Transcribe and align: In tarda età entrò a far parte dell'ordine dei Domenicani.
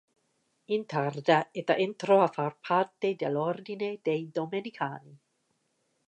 In 0.65 0.87
tarda 0.87 1.49
età 1.51 1.77
entrò 1.77 2.23
a 2.23 2.27
far 2.27 2.57
parte 2.59 3.15
dell'ordine 3.15 3.99
dei 4.01 4.31
Domenicani. 4.31 5.15